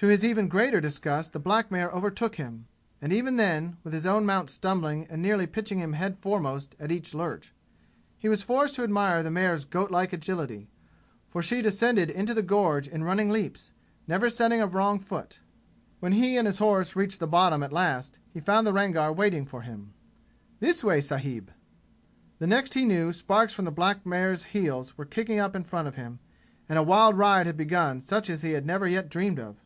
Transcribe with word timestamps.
To 0.00 0.06
his 0.06 0.24
even 0.24 0.46
greater 0.46 0.80
disgust 0.80 1.32
the 1.32 1.40
black 1.40 1.72
mare 1.72 1.90
overtook 1.90 2.36
him. 2.36 2.68
And 3.02 3.12
even 3.12 3.34
then, 3.34 3.78
with 3.82 3.92
his 3.92 4.06
own 4.06 4.24
mount 4.24 4.48
stumbling 4.48 5.08
and 5.10 5.20
nearly 5.20 5.44
pitching 5.44 5.80
him 5.80 5.94
headforemost 5.94 6.76
at 6.78 6.92
each 6.92 7.14
lurch, 7.14 7.52
he 8.16 8.28
was 8.28 8.44
forced 8.44 8.76
to 8.76 8.84
admire 8.84 9.24
the 9.24 9.30
mare's 9.32 9.64
goatlike 9.64 10.12
agility, 10.12 10.70
for 11.28 11.42
she 11.42 11.60
descended 11.62 12.10
into 12.10 12.32
the 12.32 12.44
gorge 12.44 12.86
in 12.86 13.02
running 13.02 13.28
leaps, 13.28 13.72
never 14.06 14.30
setting 14.30 14.60
a 14.60 14.68
wrong 14.68 15.00
foot. 15.00 15.40
When 15.98 16.12
he 16.12 16.36
and 16.36 16.46
his 16.46 16.58
horse 16.58 16.94
reached 16.94 17.18
the 17.18 17.26
bottom 17.26 17.64
at 17.64 17.72
last 17.72 18.20
he 18.32 18.38
found 18.38 18.68
the 18.68 18.72
Rangar 18.72 19.12
waiting 19.12 19.46
for 19.46 19.62
him. 19.62 19.94
"This 20.60 20.84
way, 20.84 21.00
sahib!" 21.00 21.50
The 22.38 22.46
next 22.46 22.74
he 22.74 22.84
knew 22.84 23.12
sparks 23.12 23.52
from 23.52 23.64
the 23.64 23.72
black 23.72 24.06
mare's 24.06 24.44
heels 24.54 24.96
were 24.96 25.04
kicking 25.04 25.40
up 25.40 25.56
in 25.56 25.64
front 25.64 25.88
of 25.88 25.96
him, 25.96 26.20
and 26.68 26.78
a 26.78 26.84
wild 26.84 27.18
ride 27.18 27.46
had 27.48 27.56
begun 27.56 28.00
such 28.00 28.30
as 28.30 28.42
he 28.42 28.52
had 28.52 28.64
never 28.64 28.86
yet 28.86 29.08
dreamed 29.08 29.40
of. 29.40 29.56